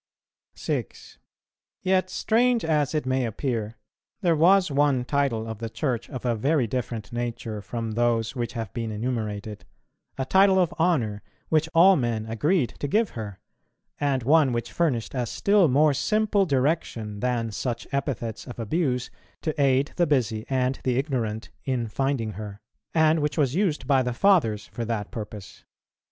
6. 0.55 1.19
Yet, 1.83 2.09
strange 2.09 2.65
as 2.65 2.95
it 2.95 3.05
may 3.05 3.23
appear, 3.23 3.77
there 4.21 4.35
was 4.35 4.71
one 4.71 5.05
title 5.05 5.45
of 5.47 5.59
the 5.59 5.69
Church 5.69 6.09
of 6.09 6.25
a 6.25 6.33
very 6.33 6.65
different 6.65 7.13
nature 7.13 7.61
from 7.61 7.91
those 7.91 8.35
which 8.35 8.53
have 8.53 8.73
been 8.73 8.91
enumerated, 8.91 9.63
a 10.17 10.25
title 10.25 10.57
of 10.57 10.73
honour, 10.79 11.21
which 11.49 11.69
all 11.75 11.95
men 11.95 12.25
agreed 12.25 12.69
to 12.79 12.87
give 12.87 13.11
her, 13.11 13.39
and 13.99 14.23
one 14.23 14.51
which 14.51 14.71
furnished 14.71 15.13
a 15.13 15.27
still 15.27 15.67
more 15.67 15.93
simple 15.93 16.47
direction 16.47 17.19
than 17.19 17.51
such 17.51 17.85
epithets 17.91 18.47
of 18.47 18.57
abuse 18.57 19.11
to 19.43 19.53
aid 19.61 19.91
the 19.97 20.07
busy 20.07 20.47
and 20.49 20.79
the 20.83 20.97
ignorant 20.97 21.51
in 21.63 21.87
finding 21.87 22.31
her, 22.31 22.59
and 22.95 23.19
which 23.19 23.37
was 23.37 23.53
used 23.53 23.85
by 23.85 24.01
the 24.01 24.13
Fathers 24.13 24.65
for 24.65 24.83
that 24.83 25.11
purpose. 25.11 25.63